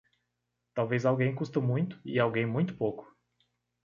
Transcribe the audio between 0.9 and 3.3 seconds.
alguém custa muito e alguém muito pouco.